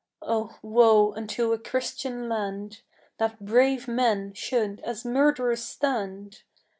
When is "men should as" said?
3.87-5.05